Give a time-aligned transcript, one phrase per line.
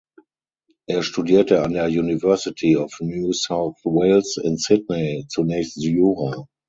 [0.87, 6.47] Er studierte an der University of New South Wales in Sydney zunächst Jura.